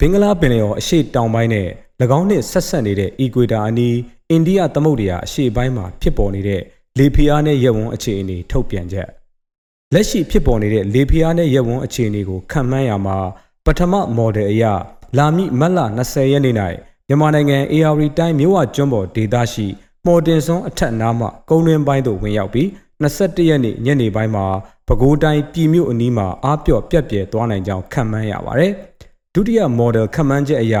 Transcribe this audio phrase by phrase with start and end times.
[0.00, 1.68] ဘင်္ဂလားပင်လယ်အော်အရှေ့တောင်ပိုင်းနဲ့၎
[2.18, 3.96] င်းနှင့်ဆက်ဆက်နေတဲ့အီကွေတာအနီး
[4.30, 6.62] အိန္ဒိယသမုဒ္ဒရာအရှေ့ပိုင်းမှာဖြစ်ပေါ်နေတဲ့
[6.98, 9.08] လေဖိအားနဲ့ရက်ဝန်းအခြေအနေထုတ်ပြန်ချက်
[9.94, 13.16] လက်ရှိဖြစ်ပေါ်နေတဲ့လေဖိအားနဲ့ရက်ဝန်းအခြေအနေကိုခံမှန်းရမှာ
[13.64, 14.64] ပထမမော်ဒယ်အရ
[15.16, 16.54] လာမည့်မတ်လ20ရက်နေ့၌
[17.08, 19.66] မြန်မာနိုင်ငံ AR တိုင်းမြို့ဝကျွန်းပေါ်ဒေသရှိ
[20.06, 22.66] မော်တင်စွန်းအထက်နားမှကုန်းတွင်းပိုင်းသို့ဝင်ရောက်ပြီး
[23.02, 24.46] 21ရက်နေ့ညနေပိုင်းမှာ
[24.88, 28.72] ပဲခူးတိုင်းပြည်မြို့အနီးမှာအားပြော့ပြက်ပြဲသွားနိုင်ကြောင်းခံမှန်းရပါတယ်။
[29.34, 30.76] ဒုတိယမော်ဒယ်ခန့်မှန်းချက်အရ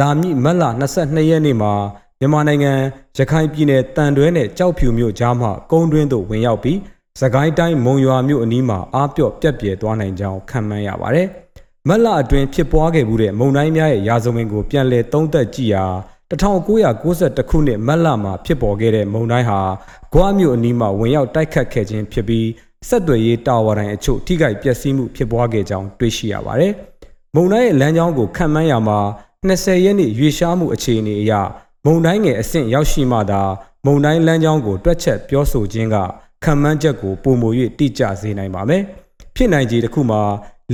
[0.00, 0.64] လာမည့်မတ်လ
[0.98, 1.72] 22ရက်နေ့မှာ
[2.20, 2.72] မြန်မာနိုင်ငံ
[3.16, 6.78] ရခိုင်ပြည်နယ်တန်တွဲနဲ့ကြောက်ဖြူမြို့ကြားမှကုန်းတွင်းသို့ဝင်ရောက်ပြီး
[7.20, 11.26] သကိုင်းတိုင်းမုံရွာမြို့အနီးမှာအားပြော့ပြက်ပြဲသွားနိုင်ကြောင်းခန့်မှန်းရပါတယ်။
[11.88, 15.84] မတ်လအတွင်းဖြစ်ပွားခဲ့မှုတဲ့မုန်တိုင်းများရဲ့ရာဇဝင်ကိုပြန်လည်သုံးသပ်ကြည့်ရာ
[16.30, 19.60] 1992ခုနှစ်မတ်လမှာဖြစ်ပေါ်ခဲ့တဲ့မုန်တိုင်းဟာ
[20.12, 22.46] ဂွားမြို့အနီးမှာဝင်ရောက်တိုက်ခတ်ခဲ့ခြင်းဖြစ်ပြီး
[22.88, 26.72] ဆက်သွယ်ရေးတာဝါတိုင်းအချို့ထိခိုက်ပျက်စီးမှုဖြစ်ပွားခဲ့ကြောင်းတွေ့ရှိရပါတယ်။
[27.34, 28.98] မုံတိုင်းရဲ့လမ်းကြောင်းကိုခံမှန်းရမှာ
[29.48, 31.32] 20ရက်နေ့ရွေရှားမှုအခြေအနေအရ
[31.84, 33.42] မုံတိုင်းငယ်အဆင့်ရောက်ရှိမှသာ
[33.86, 35.96] မုံတိုင်းလမ်းကြောင်းကိုတွက်ချက်ပြောဆိုခြင်းက
[36.44, 37.48] ခံမှန်းချက်ကိုပုံမူ၍
[37.78, 38.82] တိကျစေနိုင်ပါမယ်။
[39.34, 40.22] ဖြစ်နိုင်ခြေတစ်ခုမှာ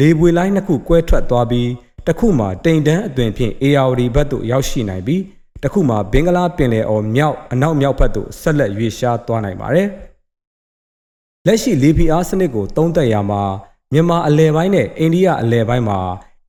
[0.00, 1.70] လေပွေလိုင်းနှစ်ခုကွဲထွက်သွားပြီး
[2.06, 5.22] တစ်ခုမှာတိမ်တန်းအသွင်ဖြင့် ARD ဘက်သို့ရောက်ရှိနိုင်ပြီး
[5.62, 9.88] တစ်ခုမှာဘင်္ဂလားပင်လယ်အော်မြောက်အနောက်မြောက်ဘက်သို့ဆက်လက်ရွေရှားသွားနိုင်ပါတယ်။
[11.48, 13.42] လက်ရှိလေပီအားစနစ်ကိုသုံးသပ်ရမှာ
[13.92, 15.98] မြန်မာအလဲပိုင်းနဲ့အိန္ဒိယအလဲပိုင်းမှာ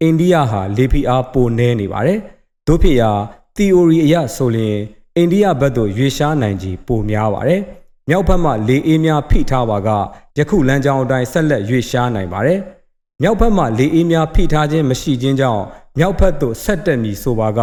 [0.02, 2.19] အိန္ဒိယဟာလေပီအားပိုနည်းနေပါတယ်။
[2.67, 3.11] တို့ဖြစ်ရာ
[3.56, 4.78] theory အရဆိုရင်
[5.16, 7.61] အိန္ဒိယဘက်သို့ရွေရှားနိုင်ခြေပိုများပါတယ်။
[8.09, 9.89] မြောက်ဘက်မှလေအေးများဖိထားပါက
[10.38, 12.59] ယခုလမ်းကြောင်းအတိုင်းဆက်လက်ရွေရှားနိုင်ပါတယ်။
[13.22, 15.63] မြောက်ဘက်မှလေအေးများဖိထားခြင်းမရှိခြင်းကြောင့်
[15.97, 17.59] မြောက်ဘက်သို့ဆက်တက်မည်ဆိုပါက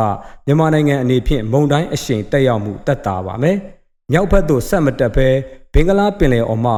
[0.46, 3.56] မြန်မာနိုင်ငံအနေဖြင့်မုန်တိုင်းအရှိန်တက်ရောက်မှုတက်တာပါမယ်။
[4.12, 5.28] မြောက်ဘက်သို့ဆက်မတက်ဘဲ
[5.72, 6.74] ဘင်္ဂလားပင်လယ်အော်မှ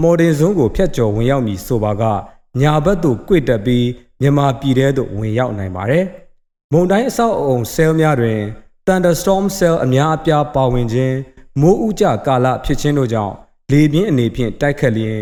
[0.00, 2.02] မော်ဒင်ဇွန်းကိုဖျက်ကျော်ဝင်ရောက်မည်ဆိုပါက
[2.60, 3.86] ညာဘက်သို့ကွေ့တက်ပြီး
[4.20, 6.04] မြန်မာပြည်ထဲသို့ဝင်ရောက်နိုင်ပါတယ်။
[6.72, 8.38] မုန်တိုင်းအဆောက်အအုံဆဲလ်များတွင်
[8.86, 11.16] thunderstorm cell အများအပြားပါဝင်ခြင်း
[11.60, 13.34] မိုးဥကြကာလဖြစ်ခြင်းတို့ကြောင့်
[13.72, 15.20] လေပြင်းအနေဖြင့်တိုက်ခတ်လျင်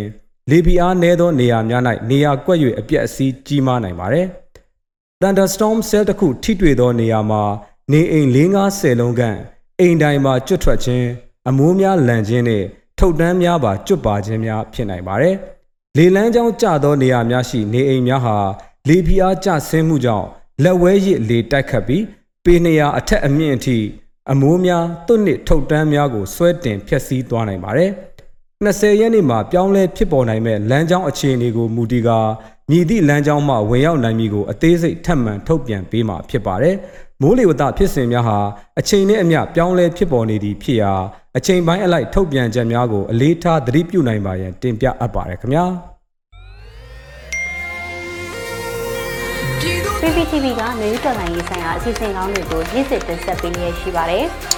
[0.51, 4.27] လေပြင်းအားနည်းသောနေရာများ၌နေရာကွက်၍အပြက်အစီးကြီးမားနိုင်ပါတယ်။
[5.21, 7.43] thunderstorm cell တစ်ခုထိတွေ့သောနေရာမှာ
[7.93, 8.39] နေအိမ်၄
[8.71, 9.39] 50လုံးခန့်
[9.81, 11.07] အိမ်တိုင်မှာကျွတ်ထွက်ခြင်း
[11.49, 12.67] အမိုးများလန်ခြင်းနှင့်
[12.99, 15.35] ထုတ်တန်းများပါကျွတ်ပါခြင်းများဖြစ်နိုင်ပါတယ်။
[15.97, 18.37] လေလန်းကြောင်းကျသောနေရာများရှိနေအိမ်များဟာ
[18.89, 20.27] လေပြင်းအားကျဆင်းမှုကြောင့်
[20.65, 22.05] လက်ဝဲရစ်လေတိုက်ခတ်ပြီး
[22.45, 23.79] ပေ200အထက်အမြင့်အထိ
[24.33, 27.91] အမိုးများသွတ်နစ်ထုတ်တန်းများကိုဆွဲတင်ဖျက်ဆီးသွားနိုင်ပါတယ်။
[28.65, 32.19] 20ရက်နေ့မှာပြောင်းလဲဖြစ်ပေါ်နိုင်မဲ့လမ်းကြောင်းအခြေအနေကိုမူတည်ကာ
[32.71, 36.77] မြည်သည့်လမ်းကြောင်းမှဝင်ရောက်နိုင်မည်ကိုအသေးစိတ်ထပ်မံထုတ်ပြန်ပေးမှာဖြစ်ပါတယ်။
[37.23, 38.39] မိုးလေဝသဖြစ်စဉ်များဟာ
[38.81, 40.93] အချိန်နဲ့အမျှပြောင်းလဲဖြစ်ပေါ်နေသည်ဖြစ်ရာ
[41.37, 45.65] အချိန်ပိုင်းအလိုက်ထုတ်ပြန်ချက်များကိုအလေးထားသတိပြုနိုင်ပါရန်တင်ပြအပ်ပါတယ်ခင်ဗျာ။
[50.01, 54.27] PPTV ကမျိုးတော်လိုင်းရေးဆိုင်ရာအစီအစဉ်ကောင်းတွေကိုရည်စည်တင်ဆက်ပေးနေရရှိပါတယ်။